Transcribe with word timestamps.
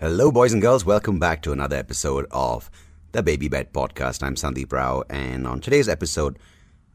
Hello, 0.00 0.30
boys 0.30 0.52
and 0.52 0.62
girls. 0.62 0.84
Welcome 0.84 1.18
back 1.18 1.42
to 1.42 1.50
another 1.50 1.74
episode 1.74 2.24
of 2.30 2.70
the 3.10 3.20
Baby 3.20 3.48
Bed 3.48 3.72
Podcast. 3.72 4.22
I'm 4.22 4.36
Sandeep 4.36 4.72
Rao, 4.72 5.02
and 5.10 5.44
on 5.44 5.60
today's 5.60 5.88
episode, 5.88 6.38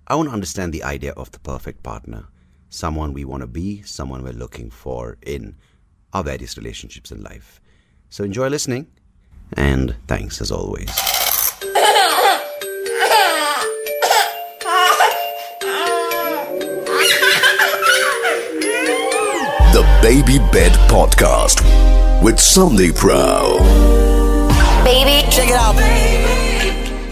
I 0.08 0.16
want 0.16 0.30
to 0.30 0.34
understand 0.34 0.72
the 0.72 0.86
idea 0.86 1.12
of 1.18 1.30
the 1.32 1.40
perfect 1.40 1.84
partner 1.84 2.30
someone 2.70 3.12
we 3.12 3.26
want 3.26 3.42
to 3.42 3.48
be, 3.48 3.82
someone 3.82 4.24
we're 4.24 4.32
looking 4.32 4.70
for 4.70 5.18
in 5.22 5.58
our 6.14 6.24
various 6.24 6.56
relationships 6.58 7.12
in 7.12 7.22
life. 7.22 7.60
So 8.10 8.24
enjoy 8.24 8.48
listening, 8.48 8.88
and 9.58 9.98
thanks 10.08 10.40
as 10.40 10.50
always. 10.50 10.88
The 19.74 20.00
Baby 20.02 20.40
Bed 20.54 20.72
Podcast 20.90 21.83
with 22.24 22.38
Sandeep 22.38 23.04
Rao. 23.04 23.58
Baby, 24.86 25.30
check 25.30 25.50
it 25.50 25.56
out. 25.56 25.76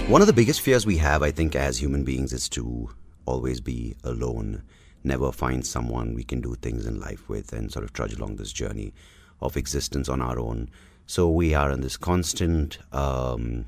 One 0.09 0.21
of 0.21 0.27
the 0.27 0.33
biggest 0.33 0.61
fears 0.61 0.85
we 0.85 0.95
have, 0.97 1.21
I 1.21 1.31
think, 1.31 1.53
as 1.53 1.81
human 1.81 2.05
beings 2.05 2.31
is 2.31 2.47
to 2.49 2.89
always 3.25 3.59
be 3.59 3.93
alone, 4.05 4.63
never 5.03 5.33
find 5.33 5.65
someone 5.65 6.15
we 6.15 6.23
can 6.23 6.39
do 6.39 6.55
things 6.55 6.85
in 6.85 6.97
life 6.97 7.27
with, 7.27 7.51
and 7.51 7.69
sort 7.69 7.83
of 7.83 7.91
trudge 7.91 8.13
along 8.13 8.37
this 8.37 8.53
journey 8.53 8.93
of 9.41 9.57
existence 9.57 10.07
on 10.07 10.21
our 10.21 10.39
own. 10.39 10.69
So 11.07 11.29
we 11.29 11.53
are 11.53 11.71
in 11.71 11.81
this 11.81 11.97
constant 11.97 12.77
um, 12.93 13.65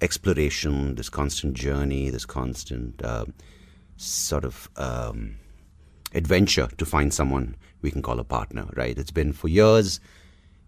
exploration, 0.00 0.96
this 0.96 1.08
constant 1.08 1.54
journey, 1.54 2.10
this 2.10 2.26
constant 2.26 3.00
uh, 3.04 3.26
sort 3.96 4.44
of 4.44 4.68
um, 4.76 5.36
adventure 6.12 6.68
to 6.76 6.84
find 6.84 7.14
someone 7.14 7.54
we 7.86 7.92
can 7.92 8.02
call 8.02 8.18
a 8.18 8.24
partner, 8.24 8.66
right? 8.74 8.98
It's 8.98 9.12
been 9.12 9.32
for 9.32 9.46
years. 9.46 10.00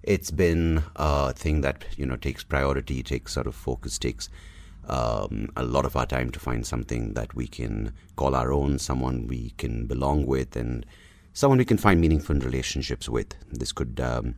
It's 0.05 0.31
been 0.31 0.85
a 0.95 1.33
thing 1.33 1.63
that 1.63 1.85
you 1.97 2.07
know 2.07 2.15
takes 2.15 2.45
priority, 2.45 3.03
takes 3.03 3.33
sort 3.35 3.49
of 3.49 3.57
focus, 3.57 3.98
takes 3.98 4.31
um, 4.89 5.51
a 5.57 5.65
lot 5.65 5.84
of 5.84 5.97
our 5.97 6.07
time 6.07 6.31
to 6.31 6.39
find 6.39 6.65
something 6.65 7.15
that 7.15 7.34
we 7.34 7.48
can 7.48 7.92
call 8.15 8.37
our 8.37 8.53
own, 8.53 8.79
someone 8.79 9.27
we 9.27 9.53
can 9.59 9.87
belong 9.87 10.27
with, 10.27 10.55
and 10.55 10.87
someone 11.33 11.59
we 11.59 11.65
can 11.65 11.77
find 11.77 12.01
meaningful 12.01 12.37
relationships 12.37 13.09
with. 13.09 13.35
This 13.51 13.73
could 13.73 13.98
um, 13.98 14.37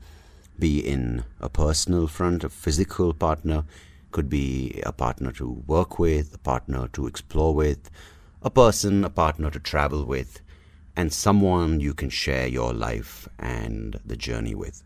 be 0.59 0.81
in 0.81 1.25
a 1.39 1.51
personal 1.51 2.07
front, 2.07 2.45
a 2.45 2.49
physical 2.49 3.13
partner, 3.13 3.65
could 4.11 4.31
be 4.31 4.81
a 4.87 4.93
partner 4.93 5.33
to 5.33 5.63
work 5.67 5.99
with, 5.99 6.35
a 6.35 6.39
partner 6.39 6.89
to 6.95 7.07
explore 7.07 7.55
with, 7.55 7.91
a 8.43 8.51
person, 8.51 9.05
a 9.05 9.11
partner 9.11 9.51
to 9.51 9.61
travel 9.61 10.07
with, 10.07 10.41
and 11.01 11.15
someone 11.15 11.81
you 11.81 11.95
can 11.95 12.11
share 12.11 12.47
your 12.47 12.75
life 12.75 13.27
and 13.39 13.99
the 14.05 14.17
journey 14.17 14.55
with. 14.55 14.83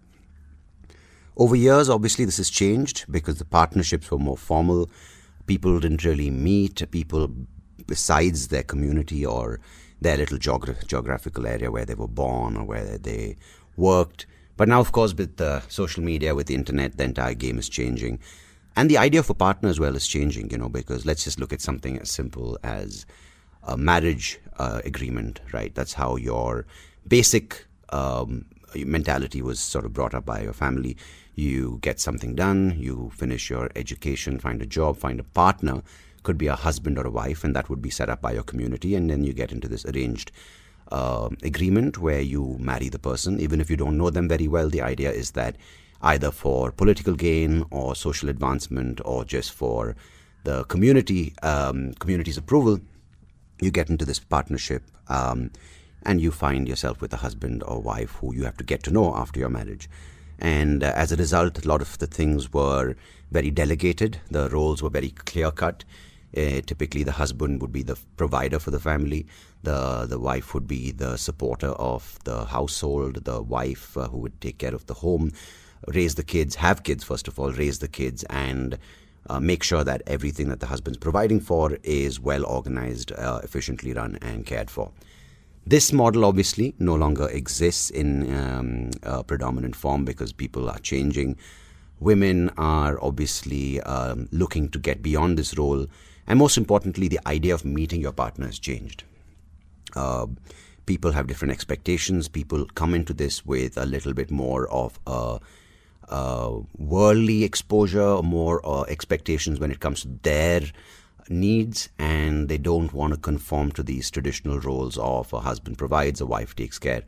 Over 1.37 1.57
years, 1.57 1.89
obviously, 1.89 2.25
this 2.25 2.37
has 2.37 2.51
changed 2.51 3.07
because 3.11 3.39
the 3.39 3.45
partnerships 3.45 4.13
were 4.13 4.19
more 4.19 4.37
formal. 4.37 4.89
People 5.47 5.81
didn't 5.81 6.05
really 6.05 6.31
meet 6.31 6.89
people 6.93 7.29
besides 7.89 8.47
their 8.49 8.63
community 8.63 9.27
or 9.27 9.59
their 10.01 10.17
little 10.17 10.39
geogra- 10.39 10.87
geographical 10.87 11.49
area 11.49 11.73
where 11.73 11.85
they 11.85 11.97
were 11.97 12.15
born 12.23 12.57
or 12.57 12.65
where 12.65 12.97
they 12.97 13.37
worked. 13.77 14.27
But 14.57 14.69
now, 14.69 14.79
of 14.79 14.93
course, 14.93 15.15
with 15.15 15.37
the 15.37 15.63
social 15.67 16.05
media, 16.05 16.37
with 16.37 16.47
the 16.47 16.55
internet, 16.55 16.97
the 16.97 17.05
entire 17.05 17.35
game 17.35 17.59
is 17.59 17.69
changing. 17.69 18.21
And 18.77 18.89
the 18.89 18.99
idea 18.99 19.19
of 19.19 19.31
a 19.31 19.35
partner 19.35 19.69
as 19.69 19.81
well 19.81 19.97
is 19.97 20.07
changing, 20.07 20.51
you 20.51 20.59
know, 20.59 20.69
because 20.69 21.05
let's 21.05 21.25
just 21.25 21.41
look 21.41 21.53
at 21.53 21.61
something 21.61 21.99
as 21.99 22.09
simple 22.09 22.57
as 22.63 23.05
a 23.67 23.77
marriage 23.77 24.39
uh, 24.59 24.81
agreement, 24.85 25.41
right? 25.53 25.75
That's 25.75 25.95
how 25.95 26.17
your 26.17 26.67
basic 27.07 27.67
um, 27.91 28.47
mentality 28.75 29.43
was 29.43 29.61
sort 29.61 29.85
of 29.85 29.93
brought 29.93 30.15
up 30.15 30.25
by 30.25 30.43
your 30.43 30.53
family. 30.53 30.97
You 31.35 31.79
get 31.83 32.01
something 32.01 32.35
done, 32.35 32.77
you 32.79 33.11
finish 33.15 33.51
your 33.51 33.71
education, 33.75 34.39
find 34.39 34.63
a 34.63 34.67
job, 34.67 34.97
find 34.97 35.19
a 35.19 35.25
partner, 35.25 35.83
could 36.23 36.39
be 36.39 36.47
a 36.47 36.57
husband 36.57 36.99
or 36.99 37.07
a 37.07 37.11
wife, 37.11 37.45
and 37.45 37.55
that 37.55 37.69
would 37.69 37.83
be 37.83 37.91
set 37.91 38.09
up 38.09 38.21
by 38.21 38.33
your 38.33 38.43
community. 38.43 38.95
And 38.95 39.11
then 39.11 39.25
you 39.25 39.33
get 39.33 39.53
into 39.53 39.69
this 39.69 39.85
arranged 39.85 40.33
uh, 40.91 41.29
agreement 41.43 41.99
where 41.99 42.21
you 42.21 42.57
marry 42.61 42.89
the 42.89 42.99
person, 42.99 43.41
even 43.41 43.61
if 43.61 43.71
you 43.71 43.77
don't 43.77 43.99
know 43.99 44.11
them 44.11 44.29
very 44.29 44.49
well. 44.49 44.69
The 44.69 44.83
idea 44.83 45.11
is 45.11 45.33
that 45.33 45.57
either 46.03 46.31
for 46.31 46.71
political 46.71 47.15
gain 47.15 47.65
or 47.71 47.95
social 47.95 48.29
advancement 48.29 49.01
or 49.05 49.25
just 49.25 49.53
for 49.53 49.97
the 50.45 50.65
community 50.65 51.35
um, 51.43 51.95
community's 51.95 52.37
approval, 52.37 52.79
you 53.61 53.71
get 53.71 53.91
into 53.91 54.05
this 54.05 54.19
partnership 54.19 54.83
um, 55.09 55.51
and 56.05 56.21
you 56.21 56.31
find 56.31 56.69
yourself 56.69 57.01
with 57.01 57.13
a 57.13 57.19
husband 57.19 57.63
or 57.63 57.81
wife 57.81 58.13
who 58.21 58.35
you 58.35 58.45
have 58.45 58.57
to 58.59 58.65
get 58.65 58.83
to 58.85 58.91
know 58.91 59.15
after 59.15 59.41
your 59.41 59.49
marriage. 59.49 59.89
And 60.39 60.83
uh, 60.83 60.93
as 60.95 61.13
a 61.13 61.17
result, 61.17 61.65
a 61.65 61.69
lot 61.69 61.81
of 61.81 61.99
the 61.99 62.07
things 62.07 62.53
were 62.53 62.97
very 63.31 63.51
delegated, 63.51 64.21
the 64.31 64.49
roles 64.51 64.83
were 64.83 64.91
very 64.91 65.11
clear 65.11 65.51
cut. 65.51 65.85
Uh, 66.37 66.61
typically, 66.67 67.05
the 67.05 67.13
husband 67.13 67.63
would 67.63 67.73
be 67.73 67.85
the 67.85 67.97
provider 68.17 68.59
for 68.59 68.73
the 68.73 68.81
family, 68.81 69.25
the, 69.63 70.05
the 70.07 70.19
wife 70.19 70.53
would 70.53 70.67
be 70.67 70.91
the 70.91 71.17
supporter 71.17 71.69
of 71.69 72.19
the 72.25 72.45
household, 72.47 73.25
the 73.25 73.41
wife 73.41 73.97
uh, 73.97 74.09
who 74.09 74.19
would 74.19 74.41
take 74.41 74.59
care 74.59 74.75
of 74.75 74.85
the 74.87 74.95
home, 74.95 75.33
raise 75.89 76.17
the 76.17 76.25
kids, 76.25 76.57
have 76.57 76.83
kids, 76.83 77.05
first 77.05 77.29
of 77.29 77.39
all, 77.39 77.53
raise 77.53 77.79
the 77.79 77.89
kids, 77.89 78.25
and 78.25 78.79
uh, 79.29 79.41
make 79.41 79.63
sure 79.63 79.85
that 79.85 80.03
everything 80.07 80.49
that 80.49 80.61
the 80.61 80.67
husband's 80.67 80.99
providing 80.99 81.41
for 81.41 81.79
is 81.83 82.21
well 82.21 82.45
organized, 82.45 83.13
uh, 83.13 83.41
efficiently 83.43 83.93
run, 83.93 84.19
and 84.21 84.47
cared 84.47 84.71
for. 84.71 84.93
This 85.67 85.93
model 85.93 86.25
obviously 86.27 86.75
no 86.79 86.95
longer 86.95 87.27
exists 87.29 87.89
in 87.89 88.35
um, 88.35 88.91
a 89.03 89.25
predominant 89.25 89.75
form 89.75 90.05
because 90.05 90.33
people 90.33 90.69
are 90.69 90.79
changing. 90.79 91.39
Women 92.01 92.51
are 92.59 93.03
obviously 93.03 93.81
um, 93.81 94.29
looking 94.31 94.69
to 94.71 94.79
get 94.79 95.03
beyond 95.03 95.39
this 95.39 95.57
role, 95.57 95.87
and 96.27 96.39
most 96.39 96.59
importantly, 96.59 97.09
the 97.09 97.21
idea 97.27 97.55
of 97.55 97.65
meeting 97.65 98.03
your 98.03 98.13
partner 98.13 98.47
has 98.47 98.59
changed. 98.59 99.05
Uh, 99.97 100.27
people 100.85 101.13
have 101.13 101.27
different 101.27 101.53
expectations. 101.53 102.29
People 102.29 102.67
come 102.75 102.95
into 102.95 103.15
this 103.15 103.47
with 103.47 103.79
a 103.79 103.87
little 103.87 104.13
bit 104.13 104.31
more 104.31 104.69
of 104.69 104.99
a 105.07 105.39
uh, 106.09 106.59
worldly 106.77 107.45
exposure, 107.45 108.23
more 108.23 108.61
uh, 108.67 108.83
expectations 108.83 109.61
when 109.61 109.71
it 109.71 109.81
comes 109.81 110.03
to 110.03 110.09
their 110.23 110.63
needs, 111.29 111.89
and 111.99 112.49
they 112.49 112.59
don't 112.59 112.93
want 112.93 113.15
to 113.15 113.19
conform 113.19 113.73
to 113.73 113.83
these 113.83 114.11
traditional 114.11 114.61
roles 114.61 114.99
of 114.99 115.33
a 115.33 115.41
husband 115.41 115.79
provides, 115.79 116.21
a 116.21 116.27
wife 116.27 116.55
takes 116.55 116.79
care, 116.79 117.03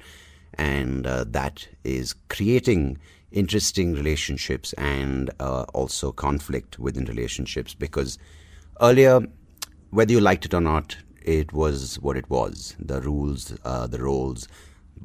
and 0.55 1.07
uh, 1.07 1.25
that 1.29 1.69
is 1.85 2.15
creating 2.29 2.99
interesting 3.33 3.93
relationships 3.93 4.73
and 4.75 5.31
uh, 5.41 5.65
also 5.75 6.13
conflict 6.13 6.79
within 6.79 7.05
relationships 7.05 7.75
because 7.75 8.19
earlier, 8.81 9.21
whether 9.91 10.13
you 10.13 10.21
liked 10.21 10.45
it 10.47 10.55
or 10.55 10.61
not, 10.61 10.97
it 11.23 11.53
was 11.53 11.97
what 12.01 12.17
it 12.17 12.31
was. 12.31 12.77
The 12.79 13.01
rules, 13.01 13.53
uh, 13.65 13.87
the 13.89 13.99
roles 13.99 14.49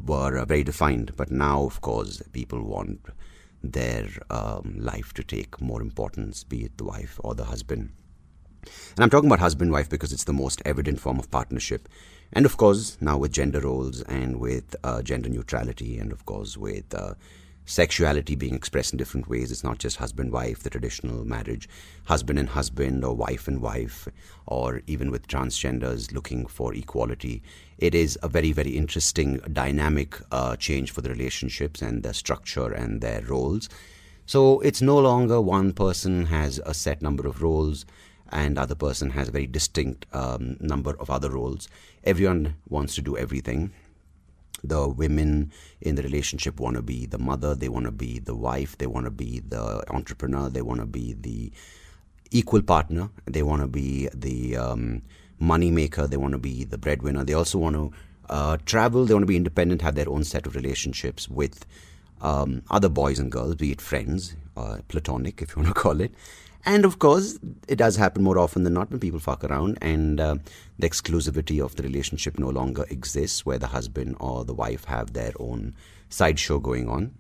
were 0.06 0.38
uh, 0.38 0.46
very 0.46 0.64
defined, 0.64 1.14
but 1.18 1.32
now, 1.32 1.64
of 1.64 1.82
course, 1.82 2.22
people 2.32 2.62
want 2.62 3.02
their 3.64 4.08
um, 4.30 4.76
life 4.78 5.14
to 5.14 5.24
take 5.24 5.62
more 5.62 5.82
importance, 5.82 6.44
be 6.44 6.64
it 6.64 6.78
the 6.78 6.84
wife 6.84 7.20
or 7.24 7.36
the 7.36 7.46
husband. 7.46 7.92
And 8.96 9.04
I'm 9.04 9.10
talking 9.10 9.28
about 9.30 9.40
husband 9.40 9.72
wife 9.72 9.90
because 9.90 10.14
it's 10.14 10.26
the 10.26 10.34
most 10.34 10.62
evident 10.66 11.00
form 11.00 11.20
of 11.20 11.32
partnership. 11.32 11.90
And 12.34 12.46
of 12.46 12.58
course, 12.58 12.98
now 13.02 13.18
with 13.18 13.32
gender 13.32 13.60
roles 13.62 14.02
and 14.04 14.40
with 14.40 14.76
uh, 14.84 15.02
gender 15.02 15.30
neutrality, 15.30 15.98
and 15.98 16.12
of 16.12 16.26
course, 16.26 16.58
with 16.58 16.94
uh, 16.94 17.16
sexuality 17.72 18.36
being 18.36 18.54
expressed 18.54 18.92
in 18.92 18.98
different 18.98 19.30
ways, 19.30 19.50
it's 19.50 19.64
not 19.64 19.78
just 19.78 19.96
husband 19.98 20.32
wife, 20.32 20.60
the 20.60 20.70
traditional 20.70 21.24
marriage, 21.24 21.70
husband 22.04 22.38
and 22.38 22.50
husband, 22.50 23.06
or 23.06 23.16
wife 23.16 23.48
and 23.48 23.62
wife, 23.62 24.10
or 24.46 24.82
even 24.88 25.10
with 25.10 25.28
transgenders 25.28 26.12
looking 26.12 26.46
for 26.46 26.74
equality. 26.74 27.42
It 27.78 27.96
is 27.96 28.20
a 28.22 28.28
very, 28.28 28.52
very 28.52 28.72
interesting 28.72 29.38
dynamic 29.54 30.18
uh, 30.32 30.58
change 30.58 30.92
for 30.92 31.00
the 31.00 31.10
relationships 31.10 31.82
and 31.82 32.04
their 32.04 32.14
structure 32.14 32.72
and 32.74 33.00
their 33.00 33.22
roles. 33.22 33.70
So 34.26 34.60
it's 34.60 34.82
no 34.82 35.00
longer 35.00 35.40
one 35.40 35.72
person 35.72 36.26
has 36.26 36.60
a 36.66 36.74
set 36.74 37.02
number 37.02 37.26
of 37.26 37.42
roles 37.42 37.86
and 38.32 38.58
other 38.58 38.76
person 38.76 39.12
has 39.12 39.30
a 39.30 39.32
very 39.32 39.48
distinct 39.48 40.06
um, 40.14 40.58
number 40.60 40.96
of 41.00 41.10
other 41.10 41.30
roles. 41.30 41.70
Everyone 42.04 42.56
wants 42.68 42.96
to 42.96 43.02
do 43.02 43.18
everything. 43.18 43.72
The 44.64 44.88
women 44.88 45.52
in 45.82 45.96
the 45.96 46.04
relationship 46.04 46.60
want 46.60 46.76
to 46.76 46.82
be 46.82 47.06
the 47.06 47.18
mother, 47.18 47.56
they 47.56 47.70
want 47.70 47.86
to 47.86 47.92
be 47.92 48.20
the 48.20 48.36
wife, 48.36 48.78
they 48.78 48.88
want 48.88 49.06
to 49.06 49.12
be 49.12 49.40
the 49.40 49.84
entrepreneur, 49.94 50.50
they 50.50 50.62
want 50.62 50.80
to 50.82 50.86
be 50.86 51.14
the 51.14 51.52
equal 52.32 52.62
partner, 52.62 53.10
they 53.26 53.44
want 53.44 53.62
to 53.62 53.68
be 53.68 54.08
the 54.14 54.58
um, 54.58 55.02
money 55.40 55.72
maker, 55.72 56.08
they 56.08 56.18
want 56.18 56.34
to 56.34 56.38
be 56.38 56.64
the 56.64 56.78
breadwinner, 56.78 57.24
they 57.24 57.34
also 57.34 57.58
want 57.58 57.76
to 57.76 57.92
uh, 58.30 58.58
travel, 58.66 59.06
they 59.06 59.14
want 59.14 59.24
to 59.24 59.28
be 59.28 59.36
independent, 59.36 59.82
have 59.82 59.96
their 59.96 60.10
own 60.10 60.24
set 60.24 60.46
of 60.46 60.56
relationships 60.56 61.28
with 61.28 61.66
um, 62.22 62.62
other 62.70 62.90
boys 62.90 63.20
and 63.20 63.32
girls, 63.32 63.56
be 63.56 63.72
it 63.72 63.82
friends, 63.82 64.36
uh, 64.56 64.78
platonic, 64.88 65.42
if 65.42 65.56
you 65.56 65.64
want 65.64 65.76
to 65.76 65.82
call 65.82 66.00
it. 66.00 66.14
And 66.64 66.86
of 66.86 67.00
course, 67.00 67.40
it 67.68 67.78
does 67.78 67.96
happen 67.96 68.24
more 68.24 68.38
often 68.38 68.64
than 68.64 68.74
not 68.74 68.92
when 68.92 69.00
people 69.00 69.20
fuck 69.20 69.44
around 69.44 69.78
and 69.82 70.20
uh, 70.20 70.36
the 70.78 70.90
exclusivity 70.90 71.64
of 71.64 71.76
the 71.76 71.84
relationship 71.84 72.38
no 72.38 72.50
longer 72.50 72.86
exists 72.90 73.46
where 73.46 73.58
the 73.58 73.68
husband 73.68 74.16
or 74.20 74.46
the 74.46 74.54
wife 74.54 74.86
have 74.86 75.14
their 75.14 75.34
own 75.40 75.76
sideshow 76.10 76.60
going 76.60 76.88
on. 76.88 77.16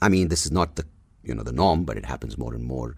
I 0.00 0.08
mean, 0.08 0.28
this 0.28 0.46
is 0.46 0.52
not 0.52 0.76
the 0.76 0.86
you 1.22 1.34
know 1.34 1.42
the 1.42 1.52
norm, 1.52 1.84
but 1.84 1.96
it 1.96 2.06
happens 2.06 2.38
more 2.38 2.54
and 2.54 2.64
more. 2.64 2.96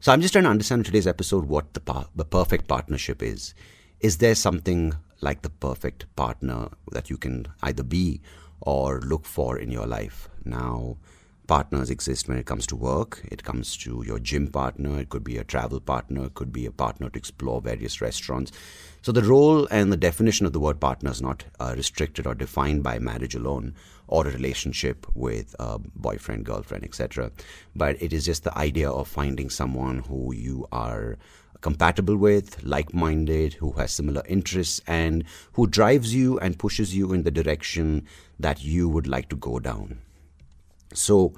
So 0.00 0.10
I'm 0.10 0.20
just 0.20 0.32
trying 0.32 0.44
to 0.44 0.50
understand 0.50 0.80
in 0.80 0.84
today's 0.84 1.06
episode 1.06 1.44
what 1.44 1.74
the 1.74 2.06
the 2.16 2.24
perfect 2.24 2.66
partnership 2.66 3.22
is. 3.22 3.54
Is 4.00 4.18
there 4.18 4.34
something 4.34 4.94
like 5.20 5.42
the 5.42 5.50
perfect 5.50 6.06
partner 6.16 6.70
that 6.90 7.08
you 7.08 7.16
can 7.16 7.46
either 7.62 7.84
be 7.84 8.20
or 8.60 9.00
look 9.00 9.26
for 9.26 9.58
in 9.58 9.70
your 9.70 9.86
life? 9.86 10.28
Now, 10.44 10.96
partners 11.46 11.90
exist 11.90 12.28
when 12.28 12.38
it 12.38 12.46
comes 12.46 12.66
to 12.68 12.76
work. 12.76 13.22
It 13.30 13.42
comes 13.42 13.76
to 13.78 14.02
your 14.06 14.18
gym 14.18 14.46
partner. 14.48 15.00
It 15.00 15.08
could 15.08 15.24
be 15.24 15.36
a 15.38 15.44
travel 15.44 15.80
partner. 15.80 16.26
It 16.26 16.34
could 16.34 16.52
be 16.52 16.66
a 16.66 16.70
partner 16.70 17.10
to 17.10 17.18
explore 17.18 17.60
various 17.60 18.00
restaurants. 18.00 18.52
So 19.02 19.12
the 19.12 19.22
role 19.22 19.66
and 19.70 19.92
the 19.92 19.96
definition 19.96 20.46
of 20.46 20.52
the 20.52 20.60
word 20.60 20.80
partner 20.80 21.10
is 21.10 21.20
not 21.20 21.44
uh, 21.58 21.74
restricted 21.76 22.26
or 22.26 22.34
defined 22.34 22.82
by 22.82 22.98
marriage 22.98 23.34
alone 23.34 23.74
or 24.06 24.26
a 24.26 24.30
relationship 24.30 25.06
with 25.14 25.56
a 25.58 25.78
boyfriend, 25.78 26.44
girlfriend, 26.44 26.84
etc. 26.84 27.32
But 27.74 28.00
it 28.00 28.12
is 28.12 28.24
just 28.24 28.44
the 28.44 28.56
idea 28.56 28.90
of 28.90 29.08
finding 29.08 29.50
someone 29.50 29.98
who 30.00 30.32
you 30.32 30.68
are 30.70 31.18
compatible 31.62 32.16
with, 32.16 32.62
like 32.62 32.92
minded, 32.92 33.54
who 33.54 33.72
has 33.72 33.92
similar 33.92 34.22
interests, 34.28 34.80
and 34.86 35.24
who 35.52 35.66
drives 35.66 36.14
you 36.14 36.38
and 36.40 36.58
pushes 36.58 36.94
you 36.94 37.12
in 37.12 37.22
the 37.22 37.30
direction 37.30 38.06
that 38.38 38.62
you 38.62 38.88
would 38.88 39.06
like 39.06 39.28
to 39.30 39.36
go 39.36 39.58
down. 39.58 39.98
So, 40.94 41.34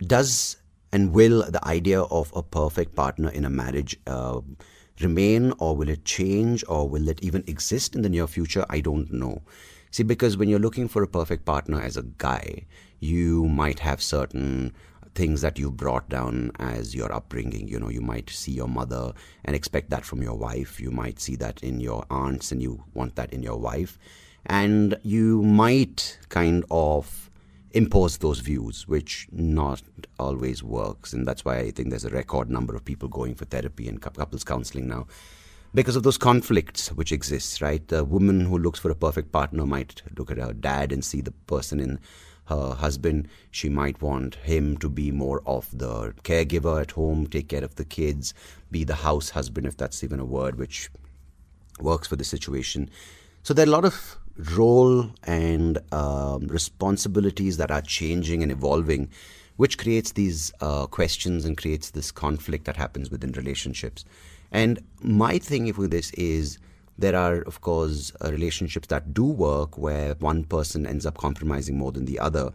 does 0.00 0.56
and 0.92 1.12
will 1.12 1.50
the 1.50 1.66
idea 1.66 2.02
of 2.02 2.30
a 2.36 2.42
perfect 2.42 2.94
partner 2.94 3.30
in 3.30 3.44
a 3.44 3.50
marriage 3.50 3.98
uh, 4.06 4.40
remain, 5.00 5.52
or 5.58 5.74
will 5.74 5.88
it 5.88 6.04
change, 6.04 6.64
or 6.68 6.88
will 6.88 7.08
it 7.08 7.22
even 7.22 7.44
exist 7.46 7.94
in 7.94 8.02
the 8.02 8.08
near 8.08 8.26
future? 8.26 8.66
I 8.68 8.80
don't 8.80 9.10
know. 9.12 9.42
See, 9.90 10.02
because 10.02 10.36
when 10.36 10.48
you're 10.48 10.58
looking 10.58 10.88
for 10.88 11.02
a 11.02 11.08
perfect 11.08 11.44
partner 11.44 11.80
as 11.80 11.96
a 11.96 12.02
guy, 12.02 12.66
you 13.00 13.46
might 13.48 13.80
have 13.80 14.02
certain 14.02 14.72
things 15.14 15.42
that 15.42 15.58
you 15.58 15.70
brought 15.70 16.08
down 16.08 16.50
as 16.58 16.94
your 16.94 17.12
upbringing. 17.12 17.68
You 17.68 17.78
know, 17.78 17.90
you 17.90 18.00
might 18.00 18.30
see 18.30 18.52
your 18.52 18.68
mother 18.68 19.12
and 19.44 19.54
expect 19.54 19.90
that 19.90 20.04
from 20.04 20.22
your 20.22 20.34
wife. 20.34 20.80
You 20.80 20.90
might 20.90 21.20
see 21.20 21.36
that 21.36 21.62
in 21.62 21.80
your 21.80 22.06
aunts 22.10 22.52
and 22.52 22.62
you 22.62 22.84
want 22.94 23.16
that 23.16 23.32
in 23.32 23.42
your 23.42 23.58
wife. 23.58 23.98
And 24.46 24.96
you 25.02 25.42
might 25.42 26.18
kind 26.28 26.64
of 26.70 27.30
impose 27.74 28.18
those 28.18 28.40
views, 28.40 28.86
which 28.86 29.26
not 29.32 29.82
always 30.18 30.62
works. 30.62 31.12
And 31.12 31.26
that's 31.26 31.44
why 31.44 31.58
I 31.58 31.70
think 31.70 31.90
there's 31.90 32.04
a 32.04 32.10
record 32.10 32.50
number 32.50 32.74
of 32.74 32.84
people 32.84 33.08
going 33.08 33.34
for 33.34 33.44
therapy 33.44 33.88
and 33.88 34.00
couples 34.00 34.44
counseling 34.44 34.88
now. 34.88 35.06
Because 35.74 35.96
of 35.96 36.02
those 36.02 36.18
conflicts 36.18 36.88
which 36.92 37.12
exist, 37.12 37.62
right? 37.62 37.86
The 37.88 38.04
woman 38.04 38.44
who 38.44 38.58
looks 38.58 38.78
for 38.78 38.90
a 38.90 38.94
perfect 38.94 39.32
partner 39.32 39.64
might 39.64 40.02
look 40.18 40.30
at 40.30 40.36
her 40.36 40.52
dad 40.52 40.92
and 40.92 41.02
see 41.02 41.22
the 41.22 41.30
person 41.30 41.80
in 41.80 41.98
her 42.46 42.74
husband. 42.74 43.28
She 43.50 43.70
might 43.70 44.02
want 44.02 44.34
him 44.34 44.76
to 44.78 44.90
be 44.90 45.10
more 45.10 45.42
of 45.46 45.70
the 45.76 46.12
caregiver 46.24 46.82
at 46.82 46.90
home, 46.90 47.26
take 47.26 47.48
care 47.48 47.64
of 47.64 47.76
the 47.76 47.86
kids, 47.86 48.34
be 48.70 48.84
the 48.84 48.96
house 48.96 49.30
husband, 49.30 49.66
if 49.66 49.76
that's 49.76 50.04
even 50.04 50.20
a 50.20 50.26
word 50.26 50.58
which 50.58 50.90
works 51.80 52.06
for 52.06 52.16
the 52.16 52.24
situation. 52.24 52.90
So 53.42 53.54
there 53.54 53.64
are 53.64 53.68
a 53.68 53.72
lot 53.72 53.86
of 53.86 54.18
role 54.36 55.10
and 55.24 55.78
um, 55.92 56.46
responsibilities 56.46 57.56
that 57.56 57.70
are 57.70 57.82
changing 57.82 58.42
and 58.42 58.50
evolving, 58.50 59.08
which 59.56 59.78
creates 59.78 60.12
these 60.12 60.52
uh, 60.60 60.86
questions 60.86 61.44
and 61.44 61.56
creates 61.56 61.90
this 61.90 62.10
conflict 62.10 62.64
that 62.64 62.76
happens 62.76 63.10
within 63.10 63.32
relationships. 63.32 64.04
And 64.50 64.82
my 65.02 65.38
thing 65.38 65.72
with 65.76 65.90
this 65.90 66.10
is 66.12 66.58
there 66.98 67.16
are, 67.16 67.42
of 67.42 67.60
course, 67.62 68.12
uh, 68.22 68.30
relationships 68.30 68.88
that 68.88 69.14
do 69.14 69.24
work 69.24 69.78
where 69.78 70.14
one 70.14 70.44
person 70.44 70.86
ends 70.86 71.06
up 71.06 71.18
compromising 71.18 71.78
more 71.78 71.92
than 71.92 72.04
the 72.04 72.18
other. 72.18 72.52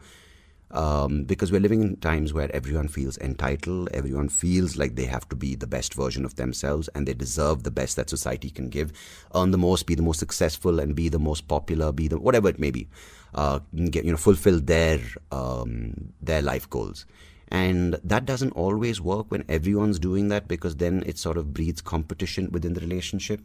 Um, 0.69 1.23
because 1.23 1.49
we're 1.49 1.61
living 1.61 1.81
in 1.81 1.95
times 1.97 2.33
where 2.33 2.53
everyone 2.53 2.89
feels 2.89 3.17
entitled, 3.19 3.87
everyone 3.93 4.27
feels 4.27 4.75
like 4.75 4.95
they 4.95 5.05
have 5.05 5.27
to 5.29 5.35
be 5.35 5.55
the 5.55 5.67
best 5.67 5.93
version 5.93 6.25
of 6.25 6.35
themselves 6.35 6.89
and 6.89 7.07
they 7.07 7.13
deserve 7.13 7.63
the 7.63 7.71
best 7.71 7.95
that 7.95 8.09
society 8.09 8.49
can 8.49 8.67
give, 8.67 8.91
earn 9.33 9.51
the 9.51 9.57
most, 9.57 9.85
be 9.85 9.95
the 9.95 10.01
most 10.01 10.19
successful, 10.19 10.79
and 10.81 10.93
be 10.93 11.07
the 11.07 11.19
most 11.19 11.47
popular, 11.47 11.93
be 11.93 12.09
the 12.09 12.19
whatever 12.19 12.49
it 12.49 12.59
may 12.59 12.71
be, 12.71 12.89
uh, 13.33 13.59
get 13.91 14.03
you 14.03 14.11
know 14.11 14.17
fulfill 14.17 14.59
their 14.59 14.99
um, 15.31 16.13
their 16.21 16.41
life 16.41 16.69
goals. 16.69 17.05
And 17.49 17.97
that 18.03 18.25
doesn't 18.25 18.51
always 18.51 18.99
work 18.99 19.27
when 19.29 19.45
everyone's 19.47 19.99
doing 19.99 20.27
that 20.27 20.49
because 20.49 20.75
then 20.75 21.03
it 21.05 21.17
sort 21.17 21.37
of 21.37 21.53
breeds 21.53 21.81
competition 21.81 22.49
within 22.51 22.73
the 22.73 22.81
relationship. 22.81 23.39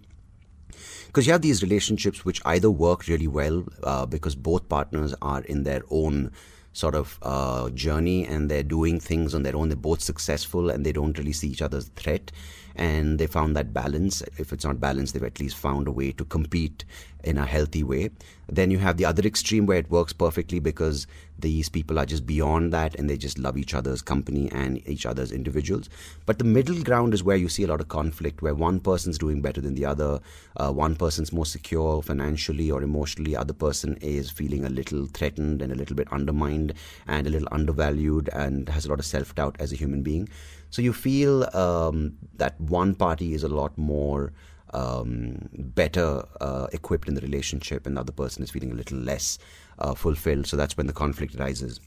Because 1.06 1.26
you 1.26 1.32
have 1.32 1.42
these 1.42 1.62
relationships 1.62 2.24
which 2.24 2.40
either 2.44 2.70
work 2.70 3.06
really 3.06 3.28
well 3.28 3.64
uh, 3.84 4.06
because 4.06 4.34
both 4.34 4.68
partners 4.68 5.14
are 5.22 5.42
in 5.42 5.62
their 5.62 5.82
own 5.90 6.32
sort 6.72 6.94
of 6.94 7.18
uh, 7.22 7.70
journey 7.70 8.26
and 8.26 8.50
they're 8.50 8.62
doing 8.62 8.98
things 8.98 9.34
on 9.34 9.42
their 9.42 9.56
own. 9.56 9.68
They're 9.68 9.76
both 9.76 10.00
successful 10.00 10.70
and 10.70 10.84
they 10.86 10.92
don't 10.92 11.16
really 11.18 11.32
see 11.32 11.48
each 11.48 11.62
other's 11.62 11.88
threat. 11.96 12.32
And 12.74 13.18
they 13.18 13.26
found 13.26 13.54
that 13.56 13.74
balance. 13.74 14.22
If 14.38 14.52
it's 14.52 14.64
not 14.64 14.80
balanced, 14.80 15.12
they've 15.12 15.22
at 15.22 15.38
least 15.38 15.56
found 15.56 15.88
a 15.88 15.92
way 15.92 16.12
to 16.12 16.24
compete 16.24 16.84
in 17.22 17.36
a 17.36 17.44
healthy 17.44 17.82
way. 17.82 18.10
Then 18.52 18.70
you 18.70 18.78
have 18.80 18.98
the 18.98 19.06
other 19.06 19.22
extreme 19.22 19.64
where 19.64 19.78
it 19.78 19.90
works 19.90 20.12
perfectly 20.12 20.58
because 20.58 21.06
these 21.38 21.70
people 21.70 21.98
are 21.98 22.04
just 22.04 22.26
beyond 22.26 22.70
that 22.74 22.94
and 22.96 23.08
they 23.08 23.16
just 23.16 23.38
love 23.38 23.56
each 23.56 23.72
other's 23.72 24.02
company 24.02 24.50
and 24.52 24.86
each 24.86 25.06
other's 25.06 25.32
individuals. 25.32 25.88
But 26.26 26.38
the 26.38 26.44
middle 26.44 26.82
ground 26.82 27.14
is 27.14 27.24
where 27.24 27.38
you 27.38 27.48
see 27.48 27.62
a 27.62 27.66
lot 27.66 27.80
of 27.80 27.88
conflict, 27.88 28.42
where 28.42 28.54
one 28.54 28.78
person's 28.78 29.16
doing 29.16 29.40
better 29.40 29.62
than 29.62 29.74
the 29.74 29.86
other, 29.86 30.20
uh, 30.58 30.70
one 30.70 30.96
person's 30.96 31.32
more 31.32 31.46
secure 31.46 32.02
financially 32.02 32.70
or 32.70 32.82
emotionally, 32.82 33.34
other 33.34 33.54
person 33.54 33.96
is 34.02 34.28
feeling 34.30 34.66
a 34.66 34.70
little 34.70 35.06
threatened 35.06 35.62
and 35.62 35.72
a 35.72 35.76
little 35.76 35.96
bit 35.96 36.12
undermined 36.12 36.74
and 37.06 37.26
a 37.26 37.30
little 37.30 37.48
undervalued 37.52 38.28
and 38.34 38.68
has 38.68 38.84
a 38.84 38.90
lot 38.90 38.98
of 38.98 39.06
self 39.06 39.34
doubt 39.34 39.56
as 39.60 39.72
a 39.72 39.76
human 39.76 40.02
being. 40.02 40.28
So 40.68 40.82
you 40.82 40.92
feel 40.92 41.48
um, 41.56 42.18
that 42.36 42.60
one 42.60 42.94
party 42.94 43.32
is 43.32 43.44
a 43.44 43.48
lot 43.48 43.78
more 43.78 44.34
um, 44.72 45.48
better 45.52 46.24
uh, 46.40 46.66
equipped 46.72 47.08
in 47.08 47.14
the 47.14 47.20
relationship, 47.20 47.86
and 47.86 47.96
the 47.96 48.00
other 48.00 48.12
person 48.12 48.42
is 48.42 48.50
feeling 48.50 48.72
a 48.72 48.74
little 48.74 48.98
less 48.98 49.38
uh, 49.78 49.94
fulfilled. 49.94 50.46
So 50.46 50.56
that's 50.56 50.76
when 50.76 50.86
the 50.86 50.92
conflict 50.92 51.34
arises. 51.36 51.80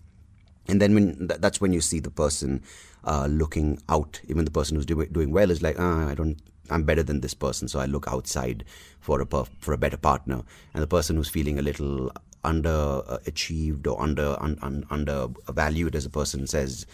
And 0.67 0.81
then 0.81 0.93
when 0.95 1.27
th- 1.27 1.39
that's 1.41 1.61
when 1.61 1.73
you 1.73 1.81
see 1.81 1.99
the 1.99 2.11
person 2.11 2.63
uh, 3.03 3.27
looking 3.29 3.81
out, 3.89 4.21
even 4.27 4.45
the 4.45 4.51
person 4.51 4.75
who's 4.75 4.85
do- 4.85 5.05
doing 5.07 5.31
well 5.31 5.51
is 5.51 5.61
like, 5.61 5.75
ah, 5.79 6.09
I 6.09 6.15
don't, 6.15 6.39
I'm 6.69 6.83
better 6.83 7.03
than 7.03 7.21
this 7.21 7.35
person, 7.35 7.67
so 7.67 7.79
I 7.79 7.85
look 7.85 8.07
outside 8.07 8.65
for 8.99 9.21
a 9.21 9.25
perf- 9.25 9.49
for 9.59 9.73
a 9.73 9.77
better 9.77 9.97
partner. 9.97 10.41
And 10.73 10.81
the 10.81 10.87
person 10.87 11.15
who's 11.15 11.29
feeling 11.29 11.59
a 11.59 11.61
little 11.61 12.11
underachieved 12.43 13.87
or 13.87 14.01
under 14.01 14.35
un- 14.39 14.57
un- 14.61 14.85
undervalued 14.89 15.95
as 15.95 16.05
a 16.05 16.09
person 16.09 16.47
says, 16.47 16.85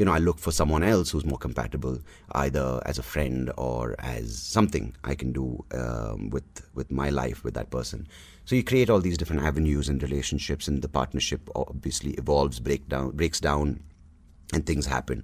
you 0.00 0.06
know, 0.06 0.14
I 0.14 0.18
look 0.18 0.38
for 0.38 0.50
someone 0.50 0.82
else 0.82 1.10
who's 1.10 1.26
more 1.26 1.36
compatible, 1.36 1.98
either 2.32 2.80
as 2.86 2.98
a 2.98 3.02
friend 3.02 3.52
or 3.58 3.94
as 3.98 4.34
something 4.34 4.96
I 5.04 5.14
can 5.14 5.30
do 5.30 5.62
um, 5.72 6.30
with 6.30 6.48
with 6.72 6.90
my 6.90 7.10
life 7.10 7.44
with 7.44 7.52
that 7.52 7.68
person. 7.68 8.08
So 8.46 8.54
you 8.54 8.64
create 8.64 8.88
all 8.88 9.00
these 9.00 9.18
different 9.18 9.42
avenues 9.42 9.90
and 9.90 10.02
relationships, 10.02 10.68
and 10.68 10.80
the 10.80 10.88
partnership 10.88 11.50
obviously 11.54 12.12
evolves, 12.12 12.60
break 12.60 12.88
down, 12.88 13.10
breaks 13.10 13.40
down, 13.40 13.80
and 14.54 14.64
things 14.64 14.86
happen. 14.86 15.22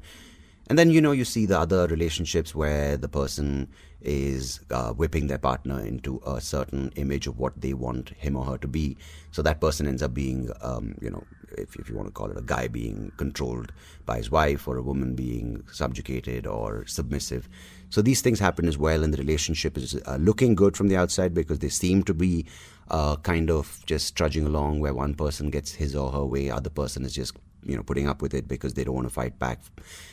And 0.68 0.78
then 0.78 0.90
you 0.90 1.00
know 1.00 1.12
you 1.12 1.24
see 1.24 1.46
the 1.46 1.58
other 1.58 1.86
relationships 1.86 2.54
where 2.54 2.98
the 2.98 3.08
person 3.08 3.68
is 4.02 4.60
uh, 4.70 4.92
whipping 4.92 5.26
their 5.28 5.38
partner 5.38 5.80
into 5.80 6.20
a 6.26 6.38
certain 6.38 6.92
image 6.96 7.26
of 7.26 7.38
what 7.38 7.58
they 7.62 7.72
want 7.72 8.10
him 8.10 8.36
or 8.36 8.44
her 8.44 8.58
to 8.58 8.68
be. 8.68 8.98
So 9.30 9.40
that 9.40 9.58
person 9.58 9.86
ends 9.86 10.02
up 10.02 10.12
being, 10.12 10.50
um, 10.60 10.96
you 11.00 11.08
know, 11.08 11.24
if, 11.56 11.76
if 11.76 11.88
you 11.88 11.96
want 11.96 12.08
to 12.08 12.12
call 12.12 12.30
it 12.30 12.36
a 12.38 12.42
guy 12.42 12.68
being 12.68 13.12
controlled 13.16 13.72
by 14.04 14.18
his 14.18 14.30
wife 14.30 14.68
or 14.68 14.76
a 14.76 14.82
woman 14.82 15.14
being 15.14 15.64
subjugated 15.70 16.46
or 16.46 16.86
submissive. 16.86 17.48
So 17.88 18.02
these 18.02 18.20
things 18.20 18.40
happen 18.40 18.66
as 18.66 18.76
well, 18.76 19.02
and 19.02 19.12
the 19.12 19.18
relationship 19.18 19.76
is 19.76 20.00
uh, 20.06 20.16
looking 20.20 20.54
good 20.54 20.76
from 20.76 20.88
the 20.88 20.96
outside 20.96 21.34
because 21.34 21.60
they 21.60 21.68
seem 21.68 22.02
to 22.04 22.14
be 22.14 22.46
uh, 22.90 23.16
kind 23.16 23.50
of 23.50 23.82
just 23.86 24.16
trudging 24.16 24.46
along 24.46 24.80
where 24.80 24.94
one 24.94 25.14
person 25.14 25.50
gets 25.50 25.72
his 25.72 25.94
or 25.94 26.10
her 26.12 26.24
way, 26.24 26.50
other 26.50 26.70
person 26.70 27.04
is 27.04 27.14
just 27.14 27.34
you 27.66 27.76
know 27.76 27.82
putting 27.82 28.08
up 28.08 28.22
with 28.22 28.32
it 28.32 28.46
because 28.48 28.74
they 28.74 28.84
don't 28.84 28.94
want 28.94 29.06
to 29.06 29.12
fight 29.12 29.38
back 29.38 29.60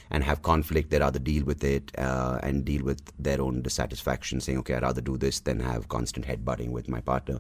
and 0.10 0.24
have 0.24 0.42
conflict 0.42 0.90
they'd 0.90 1.02
rather 1.02 1.20
deal 1.20 1.44
with 1.46 1.64
it 1.64 1.92
uh, 1.98 2.40
and 2.42 2.66
deal 2.66 2.84
with 2.84 3.02
their 3.20 3.40
own 3.42 3.62
dissatisfaction 3.62 4.42
saying 4.42 4.58
okay 4.58 4.74
i'd 4.74 4.82
rather 4.82 5.02
do 5.02 5.18
this 5.18 5.40
than 5.42 5.60
have 5.60 5.88
constant 5.88 6.26
headbutting 6.26 6.72
with 6.72 6.90
my 6.90 7.00
partner 7.00 7.40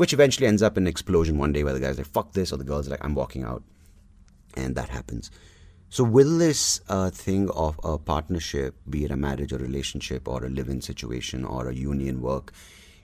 which 0.00 0.14
eventually 0.14 0.46
ends 0.46 0.62
up 0.62 0.78
in 0.78 0.84
an 0.84 0.88
explosion 0.88 1.36
one 1.36 1.52
day 1.52 1.62
where 1.62 1.74
the 1.74 1.80
guy's 1.80 1.98
like 1.98 2.06
fuck 2.06 2.32
this 2.32 2.52
or 2.52 2.56
the 2.56 2.64
girl's 2.64 2.88
like 2.88 3.04
i'm 3.04 3.14
walking 3.14 3.44
out 3.44 3.62
and 4.54 4.74
that 4.74 4.88
happens. 4.88 5.30
So 5.88 6.04
will 6.04 6.38
this 6.38 6.80
uh, 6.88 7.10
thing 7.10 7.50
of 7.50 7.80
a 7.82 7.98
partnership 7.98 8.76
be 8.88 9.04
it 9.04 9.10
a 9.10 9.16
marriage 9.16 9.52
or 9.52 9.58
relationship 9.58 10.28
or 10.28 10.44
a 10.44 10.48
live-in 10.48 10.80
situation 10.80 11.44
or 11.44 11.68
a 11.68 11.74
union 11.74 12.20
work 12.20 12.52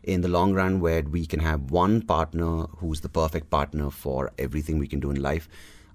in 0.05 0.21
the 0.21 0.29
long 0.29 0.55
run 0.55 0.81
where 0.81 1.03
we 1.03 1.27
can 1.27 1.41
have 1.41 1.73
one 1.73 2.01
partner 2.01 2.67
who's 2.79 3.01
the 3.01 3.09
perfect 3.09 3.51
partner 3.51 3.91
for 3.91 4.33
everything 4.39 4.79
we 4.79 4.87
can 4.87 5.01
do 5.01 5.11
in 5.11 5.21
life 5.21 5.49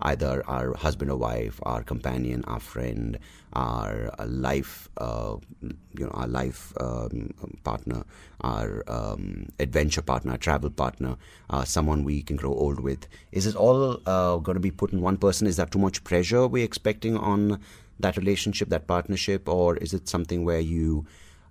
either 0.03 0.43
our 0.47 0.75
husband 0.75 1.11
or 1.11 1.17
wife, 1.17 1.59
our 1.63 1.83
companion, 1.83 2.43
our 2.47 2.59
friend, 2.59 3.19
our 3.53 4.11
uh, 4.17 4.25
life, 4.25 4.89
uh, 4.97 5.35
you 5.61 6.05
know, 6.05 6.11
our 6.13 6.27
life 6.27 6.73
um, 6.79 7.33
partner, 7.63 8.03
our 8.41 8.83
um, 8.87 9.47
adventure 9.59 10.01
partner, 10.01 10.37
travel 10.37 10.69
partner, 10.69 11.17
uh, 11.49 11.63
someone 11.63 12.03
we 12.03 12.21
can 12.21 12.35
grow 12.35 12.53
old 12.53 12.79
with. 12.79 13.07
Is 13.31 13.45
it 13.45 13.55
all 13.55 13.99
uh, 14.05 14.37
going 14.37 14.55
to 14.55 14.61
be 14.61 14.71
put 14.71 14.91
in 14.91 15.01
one 15.01 15.17
person? 15.17 15.47
Is 15.47 15.57
that 15.57 15.71
too 15.71 15.79
much 15.79 16.03
pressure 16.03 16.47
we're 16.47 16.65
expecting 16.65 17.17
on 17.17 17.59
that 17.99 18.17
relationship, 18.17 18.69
that 18.69 18.87
partnership, 18.87 19.47
or 19.47 19.77
is 19.77 19.93
it 19.93 20.07
something 20.09 20.43
where 20.43 20.59
you, 20.59 21.05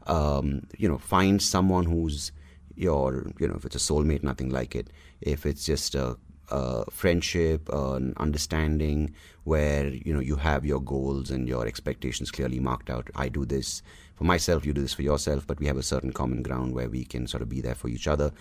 um, 0.07 0.66
you 0.76 0.88
know, 0.88 0.99
find 0.99 1.40
someone 1.40 1.85
who's 1.85 2.33
your, 2.75 3.30
you 3.38 3.47
know, 3.47 3.54
if 3.54 3.64
it's 3.64 3.76
a 3.76 3.78
soulmate, 3.78 4.23
nothing 4.23 4.50
like 4.50 4.75
it. 4.75 4.88
If 5.21 5.47
it's 5.47 5.64
just 5.64 5.95
a 5.95 6.16
uh, 6.50 6.85
friendship, 6.90 7.69
uh, 7.73 8.00
understanding 8.16 9.14
where 9.45 9.88
you 9.88 10.12
know 10.12 10.21
you 10.21 10.37
have 10.37 10.64
your 10.64 10.80
goals 10.80 11.30
and 11.30 11.49
your 11.49 11.66
expectations 11.66 12.30
clearly 12.30 12.61
marked 12.61 12.90
out. 12.90 13.09
I 13.14 13.28
do 13.28 13.45
this 13.45 13.83
for 14.14 14.25
myself, 14.25 14.66
you 14.66 14.75
do 14.75 14.83
this 14.83 14.92
for 14.92 15.02
yourself, 15.02 15.47
but 15.47 15.59
we 15.59 15.66
have 15.66 15.78
a 15.78 15.83
certain 15.83 16.12
common 16.12 16.42
ground 16.42 16.75
where 16.75 16.90
we 16.90 17.04
can 17.04 17.26
sort 17.26 17.42
of 17.42 17.49
be 17.49 17.62
there 17.62 17.75
for 17.75 17.88
each 17.88 18.07
other, 18.07 18.33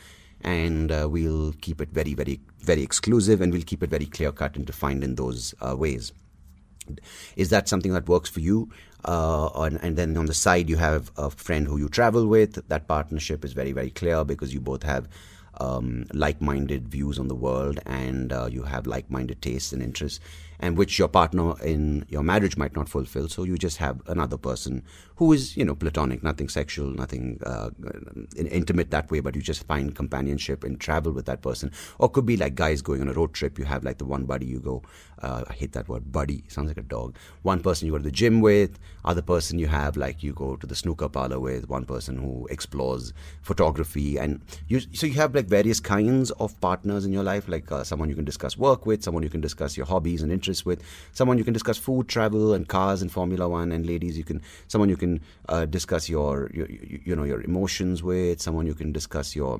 and 0.41 0.91
uh, 0.91 1.07
we'll 1.09 1.53
keep 1.61 1.79
it 1.79 1.89
very, 1.89 2.13
very, 2.13 2.41
very 2.59 2.83
exclusive, 2.83 3.39
and 3.39 3.53
we'll 3.53 3.61
keep 3.61 3.81
it 3.81 3.89
very 3.89 4.05
clear 4.05 4.31
cut 4.31 4.57
and 4.57 4.65
defined 4.65 5.03
in 5.03 5.15
those 5.15 5.53
uh, 5.61 5.75
ways. 5.77 6.11
Is 7.35 7.49
that 7.49 7.69
something 7.69 7.93
that 7.93 8.09
works 8.09 8.29
for 8.29 8.39
you? 8.39 8.69
Uh, 9.05 9.49
and, 9.55 9.79
and, 9.81 9.95
then 9.95 10.17
on 10.17 10.25
the 10.25 10.33
side, 10.33 10.69
you 10.69 10.75
have 10.75 11.11
a 11.15 11.29
friend 11.29 11.67
who 11.67 11.77
you 11.77 11.87
travel 11.87 12.27
with. 12.27 12.67
That 12.67 12.87
partnership 12.87 13.45
is 13.45 13.53
very, 13.53 13.71
very 13.71 13.91
clear 13.91 14.25
because 14.25 14.53
you 14.53 14.59
both 14.59 14.83
have 14.83 15.07
um, 15.59 16.05
like-minded 16.13 16.87
views 16.87 17.19
on 17.19 17.27
the 17.27 17.35
world 17.35 17.79
and 17.85 18.31
uh, 18.31 18.47
you 18.51 18.63
have 18.63 18.87
like-minded 18.87 19.41
tastes 19.41 19.73
and 19.73 19.81
interests 19.81 20.19
and 20.59 20.77
which 20.77 20.99
your 20.99 21.07
partner 21.07 21.59
in 21.61 22.05
your 22.09 22.23
marriage 22.23 22.57
might 22.57 22.75
not 22.75 22.89
fulfill. 22.89 23.27
So 23.27 23.43
you 23.43 23.57
just 23.57 23.77
have 23.77 24.01
another 24.07 24.37
person 24.37 24.83
who 25.15 25.33
is 25.33 25.57
you 25.57 25.65
know 25.65 25.75
platonic 25.75 26.23
nothing 26.23 26.49
sexual 26.49 26.87
nothing 26.91 27.39
uh, 27.45 27.69
intimate 28.35 28.91
that 28.91 29.11
way 29.11 29.19
but 29.19 29.35
you 29.35 29.41
just 29.41 29.65
find 29.67 29.95
companionship 29.95 30.63
and 30.63 30.79
travel 30.79 31.11
with 31.11 31.25
that 31.25 31.41
person. 31.41 31.71
Or 31.97 32.09
could 32.09 32.25
be 32.25 32.37
like 32.37 32.55
guys 32.55 32.81
going 32.81 33.01
on 33.01 33.09
a 33.09 33.13
road 33.13 33.33
trip 33.33 33.57
you 33.59 33.65
have 33.65 33.83
like 33.83 33.97
the 33.97 34.05
one 34.05 34.25
buddy 34.25 34.45
you 34.45 34.59
go 34.59 34.81
uh, 35.21 35.43
i 35.49 35.53
hate 35.53 35.73
that 35.73 35.89
word 35.89 36.11
buddy 36.11 36.43
sounds 36.47 36.67
like 36.67 36.77
a 36.77 36.81
dog. 36.81 37.15
One 37.43 37.61
person 37.61 37.85
you 37.85 37.93
go 37.93 37.97
to 37.97 38.03
the 38.03 38.11
gym 38.11 38.41
with 38.41 38.79
other 39.05 39.21
person 39.21 39.59
you 39.59 39.67
have 39.67 39.95
like 39.97 40.23
you 40.23 40.33
go 40.33 40.55
to 40.55 40.67
the 40.67 40.75
snooker 40.75 41.09
parlor 41.09 41.39
with 41.39 41.69
one 41.69 41.85
person 41.85 42.17
who 42.17 42.47
explores 42.49 43.13
photography. 43.41 44.17
And 44.17 44.41
you 44.67 44.79
so 44.79 45.07
you 45.07 45.13
have 45.13 45.35
like 45.35 45.45
various 45.45 45.79
kinds 45.79 46.31
of 46.31 46.59
partners 46.59 47.05
in 47.05 47.13
your 47.13 47.23
life, 47.23 47.47
like 47.47 47.71
uh, 47.71 47.83
someone 47.83 48.09
you 48.09 48.15
can 48.15 48.25
discuss 48.25 48.57
work 48.57 48.85
with, 48.85 49.03
someone 49.03 49.23
you 49.23 49.29
can 49.29 49.41
discuss 49.41 49.77
your 49.77 49.85
hobbies 49.85 50.21
and 50.21 50.31
interests 50.31 50.48
with, 50.65 50.81
someone 51.11 51.37
you 51.37 51.43
can 51.43 51.53
discuss 51.53 51.77
food, 51.77 52.07
travel, 52.07 52.53
and 52.53 52.67
cars 52.67 53.01
and 53.01 53.11
Formula 53.11 53.47
One, 53.47 53.71
and 53.71 53.85
ladies, 53.85 54.17
you 54.17 54.23
can 54.23 54.41
someone 54.67 54.89
you 54.89 54.97
can 54.97 55.21
uh, 55.47 55.65
discuss 55.65 56.09
your, 56.09 56.49
your 56.53 56.67
you 56.69 57.15
know 57.15 57.23
your 57.23 57.41
emotions 57.41 58.03
with, 58.03 58.41
someone 58.41 58.65
you 58.65 58.73
can 58.73 58.91
discuss 58.91 59.35
your 59.35 59.59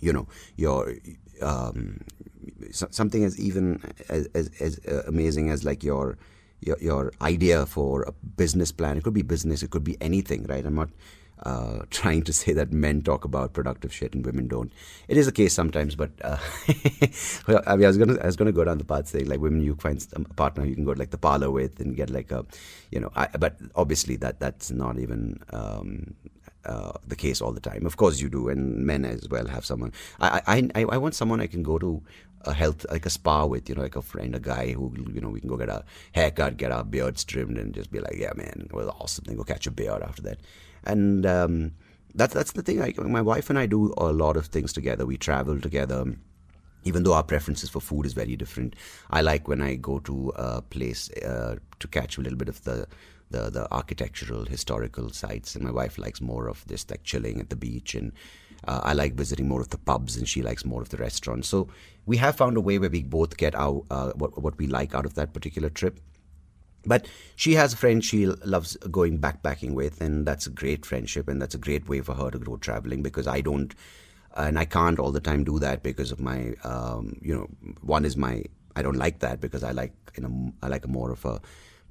you 0.00 0.12
know 0.12 0.26
your 0.56 0.94
um, 1.42 2.00
something 2.72 3.24
as 3.24 3.38
even 3.38 3.80
as, 4.08 4.28
as, 4.34 4.50
as 4.60 4.80
uh, 4.86 5.02
amazing 5.06 5.50
as 5.50 5.64
like 5.64 5.82
your 5.82 6.18
your, 6.60 6.76
your 6.80 7.12
idea 7.22 7.66
for 7.66 8.02
a 8.02 8.12
business 8.12 8.70
plan. 8.72 8.96
It 8.98 9.04
could 9.04 9.14
be 9.14 9.22
business, 9.22 9.62
it 9.62 9.70
could 9.70 9.84
be 9.84 9.96
anything, 10.00 10.44
right? 10.48 10.64
I'm 10.64 10.74
not 10.74 10.90
uh, 11.44 11.80
trying 11.90 12.22
to 12.22 12.32
say 12.32 12.52
that 12.52 12.72
men 12.72 13.02
talk 13.02 13.24
about 13.24 13.52
productive 13.52 13.92
shit 13.92 14.14
and 14.14 14.24
women 14.24 14.48
don't. 14.48 14.72
It 15.08 15.16
is 15.16 15.26
the 15.26 15.32
case 15.32 15.54
sometimes, 15.54 15.94
but 15.94 16.10
uh, 16.22 16.38
I 17.66 17.76
mean, 17.76 17.84
I 17.84 17.88
was 17.88 17.98
gonna 17.98 18.18
I 18.20 18.26
was 18.26 18.36
gonna 18.36 18.52
go 18.52 18.64
down 18.64 18.78
the 18.78 18.84
path 18.84 19.08
saying 19.08 19.28
like 19.28 19.40
women, 19.40 19.62
you 19.62 19.74
find 19.76 20.04
a 20.14 20.34
partner 20.34 20.64
you 20.64 20.74
can 20.74 20.84
go 20.84 20.94
to 20.94 20.98
like 20.98 21.10
the 21.10 21.18
parlor 21.18 21.50
with 21.50 21.80
and 21.80 21.96
get 21.96 22.10
like 22.10 22.30
a, 22.30 22.44
you 22.90 23.00
know, 23.00 23.10
I, 23.16 23.28
but 23.38 23.56
obviously 23.74 24.16
that 24.16 24.40
that's 24.40 24.70
not 24.70 24.98
even. 24.98 25.40
Um, 25.52 26.14
uh, 26.66 26.92
the 27.06 27.16
case 27.16 27.40
all 27.40 27.52
the 27.52 27.60
time. 27.60 27.86
Of 27.86 27.96
course, 27.96 28.20
you 28.20 28.28
do, 28.28 28.50
and 28.50 28.84
men 28.84 29.06
as 29.06 29.26
well 29.30 29.46
have 29.46 29.64
someone. 29.64 29.92
I, 30.20 30.42
I, 30.46 30.68
I, 30.74 30.84
I 30.90 30.96
want 30.98 31.14
someone 31.14 31.40
I 31.40 31.46
can 31.46 31.62
go 31.62 31.78
to 31.78 32.02
a 32.44 32.52
health 32.52 32.86
like 32.90 33.06
a 33.06 33.10
spa 33.10 33.44
with 33.44 33.68
you 33.68 33.74
know 33.74 33.82
like 33.82 33.96
a 33.96 34.02
friend 34.02 34.34
a 34.34 34.40
guy 34.40 34.72
who 34.72 34.92
you 35.12 35.20
know 35.20 35.28
we 35.28 35.40
can 35.40 35.48
go 35.48 35.56
get 35.56 35.68
a 35.68 35.84
haircut 36.12 36.56
get 36.56 36.72
our 36.72 36.84
beards 36.84 37.24
trimmed 37.24 37.58
and 37.58 37.74
just 37.74 37.90
be 37.90 38.00
like 38.00 38.16
yeah 38.16 38.32
man 38.34 38.66
it 38.70 38.72
was 38.72 38.88
awesome 38.88 39.24
then 39.26 39.36
go 39.36 39.44
catch 39.44 39.66
a 39.66 39.70
beer 39.70 39.98
after 40.02 40.22
that 40.22 40.38
and 40.84 41.26
um, 41.26 41.72
that's 42.14 42.34
that's 42.34 42.52
the 42.52 42.62
thing. 42.62 42.80
I, 42.82 42.94
my 42.98 43.22
wife 43.22 43.50
and 43.50 43.58
I 43.58 43.66
do 43.66 43.94
a 43.96 44.12
lot 44.12 44.36
of 44.36 44.46
things 44.46 44.72
together. 44.72 45.06
We 45.06 45.16
travel 45.16 45.60
together. 45.60 46.04
Even 46.82 47.02
though 47.02 47.12
our 47.12 47.22
preferences 47.22 47.68
for 47.68 47.78
food 47.78 48.06
is 48.06 48.14
very 48.14 48.36
different, 48.36 48.74
I 49.10 49.20
like 49.20 49.46
when 49.46 49.60
I 49.60 49.74
go 49.74 49.98
to 49.98 50.32
a 50.34 50.62
place 50.62 51.10
uh, 51.10 51.56
to 51.78 51.88
catch 51.88 52.16
a 52.16 52.22
little 52.22 52.38
bit 52.38 52.48
of 52.48 52.64
the 52.64 52.86
the 53.30 53.50
the 53.50 53.72
architectural 53.72 54.44
historical 54.44 55.10
sites 55.10 55.54
and 55.54 55.64
my 55.64 55.70
wife 55.70 55.98
likes 55.98 56.20
more 56.20 56.48
of 56.48 56.66
this 56.66 56.88
like 56.90 57.04
chilling 57.04 57.40
at 57.40 57.48
the 57.48 57.56
beach 57.56 57.94
and 57.94 58.12
uh, 58.66 58.80
I 58.82 58.92
like 58.92 59.14
visiting 59.14 59.48
more 59.48 59.60
of 59.60 59.70
the 59.70 59.78
pubs 59.78 60.16
and 60.16 60.28
she 60.28 60.42
likes 60.42 60.64
more 60.64 60.82
of 60.82 60.90
the 60.90 60.96
restaurants 60.96 61.48
so 61.48 61.68
we 62.06 62.16
have 62.18 62.36
found 62.36 62.56
a 62.56 62.60
way 62.60 62.78
where 62.78 62.90
we 62.90 63.02
both 63.02 63.36
get 63.36 63.54
our 63.54 63.84
uh, 63.90 64.12
what 64.14 64.40
what 64.42 64.58
we 64.58 64.66
like 64.66 64.94
out 64.94 65.06
of 65.06 65.14
that 65.14 65.32
particular 65.32 65.70
trip 65.70 66.00
but 66.84 67.06
she 67.36 67.54
has 67.54 67.72
a 67.72 67.76
friend 67.76 68.04
she 68.04 68.26
loves 68.26 68.76
going 68.90 69.18
backpacking 69.18 69.74
with, 69.74 70.00
and 70.00 70.26
that's 70.26 70.46
a 70.46 70.50
great 70.50 70.86
friendship, 70.86 71.28
and 71.28 71.40
that's 71.40 71.54
a 71.54 71.58
great 71.58 71.88
way 71.88 72.00
for 72.00 72.14
her 72.14 72.30
to 72.30 72.38
go 72.38 72.56
traveling 72.56 73.02
because 73.02 73.26
I 73.26 73.40
don't, 73.40 73.74
and 74.36 74.58
I 74.58 74.64
can't 74.64 74.98
all 74.98 75.12
the 75.12 75.20
time 75.20 75.44
do 75.44 75.58
that 75.58 75.82
because 75.82 76.12
of 76.12 76.20
my, 76.20 76.54
um, 76.64 77.18
you 77.20 77.34
know, 77.34 77.48
one 77.82 78.04
is 78.04 78.16
my, 78.16 78.44
I 78.76 78.82
don't 78.82 78.96
like 78.96 79.18
that 79.20 79.40
because 79.40 79.64
I 79.64 79.72
like, 79.72 79.92
you 80.16 80.22
know, 80.22 80.52
I 80.62 80.68
like 80.68 80.86
more 80.88 81.10
of 81.10 81.24
a 81.24 81.40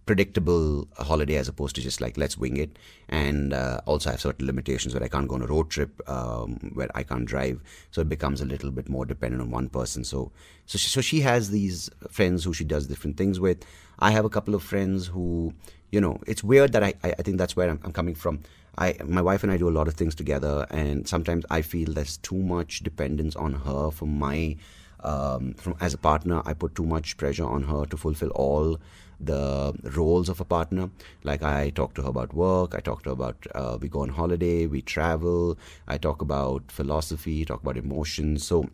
predictable 0.10 0.88
holiday 0.98 1.36
as 1.36 1.48
opposed 1.48 1.76
to 1.76 1.82
just 1.82 2.02
like 2.02 2.18
let's 2.18 2.36
wing 2.36 2.58
it. 2.58 2.80
And 3.10 3.54
uh, 3.54 3.82
also 3.86 4.10
I 4.10 4.14
have 4.14 4.22
certain 4.22 4.48
limitations 4.48 4.96
where 4.96 5.04
I 5.04 5.08
can't 5.08 5.28
go 5.28 5.36
on 5.36 5.44
a 5.44 5.46
road 5.46 5.70
trip 5.70 6.02
um, 6.10 6.72
where 6.74 6.90
I 6.96 7.04
can't 7.04 7.26
drive, 7.26 7.62
so 7.92 8.02
it 8.02 8.10
becomes 8.10 8.42
a 8.42 8.46
little 8.46 8.72
bit 8.72 8.90
more 8.90 9.06
dependent 9.06 9.44
on 9.44 9.52
one 9.52 9.70
person. 9.70 10.04
So 10.04 10.32
so 10.66 10.80
she, 10.80 10.90
so 10.90 11.02
she 11.02 11.20
has 11.20 11.52
these 11.52 11.92
friends 12.10 12.44
who 12.44 12.54
she 12.56 12.64
does 12.64 12.88
different 12.88 13.18
things 13.18 13.40
with. 13.40 13.64
I 14.00 14.10
have 14.10 14.26
a 14.26 14.30
couple 14.30 14.56
of 14.56 14.64
friends 14.64 15.06
who 15.06 15.54
you 15.92 16.02
know 16.02 16.20
it's 16.26 16.44
weird 16.44 16.72
that 16.72 16.84
I 16.84 16.96
I, 17.04 17.22
think 17.22 17.38
that's 17.38 17.56
where 17.56 17.70
I'm, 17.70 17.80
I'm 17.84 17.92
coming 17.92 18.16
from. 18.16 18.40
I, 18.80 18.96
my 19.06 19.22
wife 19.22 19.44
and 19.44 19.52
I 19.52 19.58
do 19.58 19.70
a 19.70 19.78
lot 19.80 19.88
of 19.88 19.94
things 19.94 20.16
together, 20.16 20.66
and 20.72 21.08
sometimes 21.08 21.46
I 21.52 21.62
feel 21.62 21.94
there's 21.94 22.18
too 22.18 22.42
much 22.56 22.82
dependence 22.82 23.36
on 23.36 23.54
her 23.54 23.92
for 23.92 24.08
my 24.08 24.56
um, 25.04 25.54
from 25.54 25.76
as 25.80 25.94
a 25.94 25.98
partner. 25.98 26.42
I 26.46 26.54
put 26.54 26.76
too 26.76 26.86
much 26.86 27.18
pressure 27.18 27.46
on 27.46 27.64
her 27.64 27.86
to 27.86 27.98
fulfill 27.98 28.30
all 28.30 28.80
the 29.20 29.74
roles 29.96 30.30
of 30.30 30.40
a 30.40 30.46
partner. 30.46 30.90
Like 31.24 31.44
I 31.44 31.72
talk 31.72 31.94
to 31.96 32.04
her 32.04 32.10
about 32.10 32.34
work, 32.34 32.74
I 32.76 32.80
talk 32.80 33.04
to 33.04 33.10
her 33.10 33.14
about 33.14 33.48
uh, 33.54 33.78
we 33.80 33.90
go 33.90 34.02
on 34.02 34.10
holiday, 34.10 34.66
we 34.68 34.82
travel, 34.82 35.58
I 35.88 35.98
talk 35.98 36.22
about 36.22 36.72
philosophy, 36.72 37.44
talk 37.46 37.62
about 37.62 37.78
emotions. 37.78 38.46
So 38.46 38.70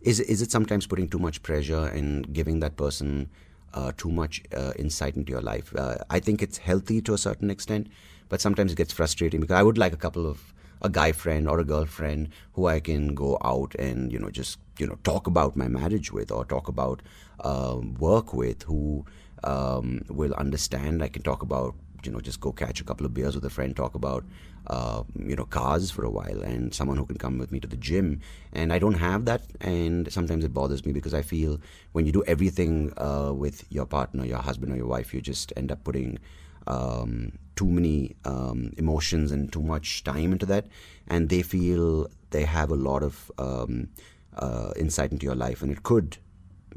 is 0.00 0.20
is 0.20 0.42
it 0.42 0.50
sometimes 0.50 0.86
putting 0.86 1.08
too 1.08 1.18
much 1.18 1.42
pressure 1.42 1.86
and 1.86 2.32
giving 2.32 2.60
that 2.60 2.76
person 2.76 3.30
uh, 3.72 3.92
too 3.96 4.10
much 4.10 4.42
uh, 4.54 4.72
insight 4.78 5.16
into 5.16 5.32
your 5.32 5.42
life? 5.42 5.74
Uh, 5.74 5.96
I 6.10 6.20
think 6.20 6.42
it's 6.42 6.58
healthy 6.58 7.00
to 7.02 7.14
a 7.14 7.18
certain 7.18 7.50
extent, 7.50 7.88
but 8.28 8.40
sometimes 8.40 8.72
it 8.72 8.76
gets 8.76 8.92
frustrating 8.92 9.40
because 9.40 9.56
I 9.56 9.62
would 9.62 9.78
like 9.78 9.92
a 9.92 9.96
couple 9.96 10.26
of 10.26 10.52
a 10.82 10.90
guy 10.90 11.12
friend 11.12 11.48
or 11.48 11.58
a 11.58 11.64
girlfriend 11.64 12.28
who 12.52 12.66
I 12.66 12.78
can 12.78 13.14
go 13.14 13.38
out 13.42 13.74
and 13.76 14.12
you 14.12 14.18
know 14.18 14.30
just 14.30 14.58
you 14.78 14.86
know 14.86 14.98
talk 15.04 15.26
about 15.26 15.56
my 15.56 15.68
marriage 15.68 16.12
with 16.12 16.30
or 16.30 16.44
talk 16.44 16.68
about 16.68 17.02
uh, 17.40 17.78
work 17.98 18.34
with 18.34 18.62
who 18.64 19.04
um, 19.42 20.02
will 20.08 20.34
understand. 20.34 21.02
I 21.02 21.08
can 21.08 21.22
talk 21.22 21.42
about 21.42 21.74
you 22.04 22.12
know 22.12 22.20
just 22.20 22.40
go 22.40 22.52
catch 22.52 22.80
a 22.80 22.84
couple 22.84 23.06
of 23.06 23.14
beers 23.14 23.34
with 23.34 23.44
a 23.44 23.50
friend, 23.50 23.74
talk 23.74 23.94
about 23.94 24.24
uh, 24.66 25.02
you 25.18 25.36
know 25.36 25.44
cars 25.44 25.90
for 25.90 26.04
a 26.04 26.10
while, 26.10 26.42
and 26.42 26.74
someone 26.74 26.96
who 26.96 27.06
can 27.06 27.16
come 27.18 27.38
with 27.38 27.52
me 27.52 27.60
to 27.60 27.68
the 27.68 27.76
gym. 27.76 28.20
And 28.52 28.72
I 28.72 28.78
don't 28.78 28.94
have 28.94 29.24
that, 29.26 29.42
and 29.60 30.12
sometimes 30.12 30.44
it 30.44 30.54
bothers 30.54 30.84
me 30.84 30.92
because 30.92 31.14
I 31.14 31.22
feel 31.22 31.60
when 31.92 32.06
you 32.06 32.12
do 32.12 32.24
everything 32.26 32.92
uh, 32.96 33.32
with 33.32 33.64
your 33.70 33.86
partner, 33.86 34.24
your 34.24 34.38
husband 34.38 34.72
or 34.72 34.76
your 34.76 34.86
wife, 34.86 35.14
you 35.14 35.20
just 35.20 35.52
end 35.56 35.72
up 35.72 35.84
putting 35.84 36.18
um, 36.66 37.32
too 37.56 37.66
many 37.66 38.16
um, 38.24 38.72
emotions 38.76 39.30
and 39.32 39.52
too 39.52 39.62
much 39.62 40.04
time 40.04 40.32
into 40.32 40.46
that, 40.46 40.66
and 41.08 41.28
they 41.28 41.42
feel 41.42 42.08
they 42.30 42.44
have 42.44 42.70
a 42.70 42.74
lot 42.74 43.02
of 43.02 43.30
um, 43.38 43.88
uh, 44.36 44.72
insight 44.76 45.12
into 45.12 45.26
your 45.26 45.34
life, 45.34 45.62
and 45.62 45.70
it 45.70 45.82
could 45.82 46.18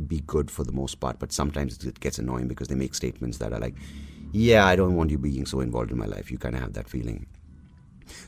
be 0.05 0.21
good 0.21 0.51
for 0.51 0.63
the 0.63 0.71
most 0.71 0.99
part, 0.99 1.19
but 1.19 1.31
sometimes 1.31 1.83
it 1.83 1.99
gets 1.99 2.19
annoying 2.19 2.47
because 2.47 2.67
they 2.67 2.75
make 2.75 2.93
statements 2.93 3.39
that 3.39 3.51
are 3.51 3.59
like, 3.59 3.75
yeah, 4.31 4.65
I 4.65 4.75
don't 4.75 4.95
want 4.95 5.09
you 5.09 5.17
being 5.17 5.45
so 5.45 5.59
involved 5.61 5.91
in 5.91 5.97
my 5.97 6.05
life. 6.05 6.29
You 6.31 6.37
kind 6.37 6.55
of 6.55 6.61
have 6.61 6.73
that 6.73 6.87
feeling. 6.87 7.25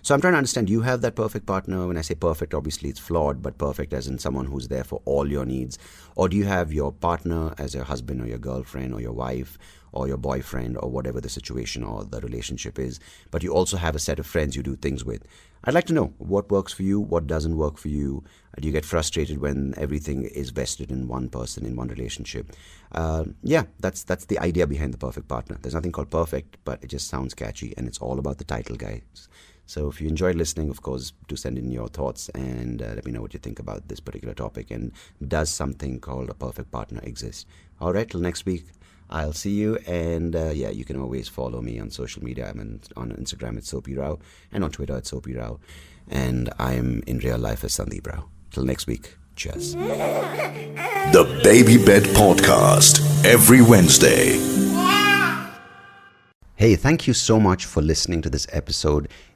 So 0.02 0.14
I'm 0.14 0.22
trying 0.22 0.34
to 0.34 0.38
understand 0.38 0.70
you 0.70 0.82
have 0.82 1.02
that 1.02 1.16
perfect 1.16 1.46
partner? 1.46 1.88
When 1.88 1.98
I 1.98 2.02
say 2.02 2.16
perfect, 2.16 2.54
obviously 2.54 2.90
it's 2.90 3.00
flawed, 3.00 3.42
but 3.42 3.58
perfect 3.58 3.94
as 3.94 4.08
in 4.08 4.20
someone 4.20 4.46
who's 4.46 4.68
there 4.68 4.84
for 4.84 5.02
all 5.06 5.30
your 5.30 5.46
needs. 5.46 5.78
Or 6.16 6.28
do 6.28 6.36
you 6.36 6.46
have 6.46 6.74
your 6.74 6.92
partner 6.92 7.54
as 7.58 7.74
your 7.74 7.86
husband 7.86 8.22
or 8.22 8.28
your 8.28 8.38
girlfriend 8.38 8.94
or 8.94 9.02
your 9.02 9.14
wife 9.14 9.58
or 9.92 10.08
your 10.08 10.18
boyfriend 10.18 10.78
or 10.78 10.90
whatever 10.90 11.22
the 11.22 11.30
situation 11.30 11.84
or 11.84 12.04
the 12.04 12.22
relationship 12.22 12.80
is, 12.80 13.00
but 13.32 13.44
you 13.44 13.54
also 13.54 13.78
have 13.78 13.96
a 13.96 14.00
set 14.00 14.20
of 14.20 14.26
friends 14.26 14.56
you 14.56 14.64
do 14.64 14.76
things 14.76 15.04
with. 15.06 15.24
I'd 15.64 15.74
like 15.74 15.88
to 15.88 15.94
know 15.94 16.14
what 16.18 16.50
works 16.50 16.72
for 16.72 16.84
you, 16.84 17.02
what 17.02 17.28
doesn't 17.28 17.58
work 17.58 17.78
for 17.78 17.90
you. 17.90 18.24
Do 18.60 18.68
you 18.68 18.72
get 18.72 18.86
frustrated 18.86 19.40
when 19.40 19.74
everything 19.78 20.24
is 20.24 20.52
vested 20.52 20.90
in 20.90 21.08
one 21.08 21.28
person 21.30 21.66
in 21.66 21.76
one 21.76 21.90
relationship? 21.90 22.54
Uh, 22.94 23.26
yeah, 23.44 23.64
that's 23.80 24.04
that's 24.04 24.26
the 24.26 24.40
idea 24.40 24.68
behind 24.68 24.94
the 24.94 24.98
perfect 24.98 25.28
partner. 25.28 25.58
There's 25.62 25.76
nothing 25.76 25.92
called 25.92 26.10
perfect, 26.10 26.58
but 26.64 26.82
it 26.82 26.88
just 26.88 27.10
sounds 27.10 27.34
catchy, 27.34 27.74
and 27.76 27.88
it's 27.88 28.00
all 28.00 28.20
about 28.20 28.38
the 28.38 28.46
title, 28.46 28.78
guys. 28.78 29.28
So 29.70 29.88
if 29.88 30.02
you 30.02 30.08
enjoyed 30.08 30.36
listening, 30.36 30.72
of 30.72 30.82
course, 30.82 31.14
do 31.28 31.36
send 31.36 31.60
in 31.60 31.72
your 31.72 31.90
thoughts 31.90 32.28
and 32.30 32.82
uh, 32.82 32.94
let 32.96 33.06
me 33.06 33.12
know 33.12 33.22
what 33.22 33.36
you 33.36 33.40
think 33.40 33.60
about 33.60 33.88
this 33.88 34.00
particular 34.00 34.34
topic. 34.34 34.72
And 34.72 34.92
does 35.28 35.52
something 35.52 36.00
called 36.00 36.28
a 36.32 36.34
perfect 36.34 36.72
partner 36.72 37.02
exist? 37.04 37.46
All 37.80 37.94
right, 37.94 38.10
till 38.10 38.20
next 38.20 38.48
week. 38.48 38.66
I'll 39.10 39.34
see 39.34 39.52
you. 39.52 39.78
And 39.88 40.36
uh, 40.36 40.52
yeah, 40.54 40.70
you 40.70 40.86
can 40.86 41.00
always 41.00 41.28
follow 41.28 41.62
me 41.62 41.80
on 41.80 41.90
social 41.90 42.24
media. 42.24 42.50
I'm 42.50 42.60
in, 42.60 42.82
on 42.96 43.12
Instagram 43.12 43.58
at 43.58 43.66
Soapy 43.66 43.96
Rao 43.96 44.20
and 44.52 44.64
on 44.64 44.72
Twitter 44.72 44.96
at 44.96 45.06
Soapy 45.06 45.36
Rao. 45.36 45.60
And 46.08 46.50
I'm 46.60 47.04
in 47.08 47.20
real 47.20 47.38
life 47.38 47.64
as 47.64 47.76
Sandeep 47.76 48.08
Rao. 48.08 48.30
Till 48.52 48.66
next 48.66 48.88
week. 48.88 49.16
Cheers. 49.36 49.76
The 51.12 51.42
Baby 51.44 51.84
Bed 51.84 52.04
Podcast. 52.04 53.26
Every 53.26 53.62
Wednesday. 53.62 54.38
Hey, 56.56 56.76
thank 56.76 57.08
you 57.08 57.14
so 57.14 57.40
much 57.40 57.66
for 57.66 57.82
listening 57.82 58.22
to 58.24 58.30
this 58.30 58.46
episode. 58.52 59.08